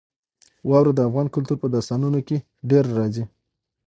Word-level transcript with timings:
واوره 0.69 0.91
د 0.95 0.99
افغان 1.07 1.27
کلتور 1.35 1.57
په 1.61 1.67
داستانونو 1.75 2.19
کې 2.27 2.37
ډېره 2.69 2.91
راځي. 2.99 3.23